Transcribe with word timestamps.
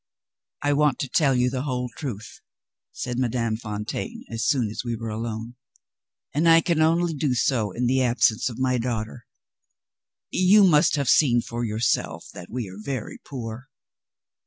"I 0.63 0.73
want 0.73 0.97
to 1.01 1.07
tell 1.07 1.35
you 1.35 1.51
the 1.51 1.61
whole 1.61 1.87
truth," 1.95 2.41
said 2.91 3.19
Madame 3.19 3.55
Fontaine, 3.55 4.23
as 4.31 4.43
soon 4.47 4.67
as 4.71 4.83
we 4.83 4.95
were 4.95 5.11
alone; 5.11 5.57
"and 6.33 6.49
I 6.49 6.59
can 6.59 6.81
only 6.81 7.13
do 7.13 7.35
so 7.35 7.69
in 7.69 7.85
the 7.85 8.01
absence 8.01 8.49
of 8.49 8.57
my 8.57 8.79
daughter. 8.79 9.27
You 10.31 10.63
must 10.63 10.95
have 10.95 11.07
seen 11.07 11.41
for 11.41 11.63
yourself 11.63 12.25
that 12.33 12.49
we 12.49 12.67
are 12.67 12.79
very 12.83 13.19
poor?" 13.23 13.69